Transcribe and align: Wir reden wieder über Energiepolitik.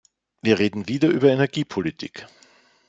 Wir 0.41 0.57
reden 0.57 0.87
wieder 0.87 1.09
über 1.09 1.27
Energiepolitik. 1.29 2.25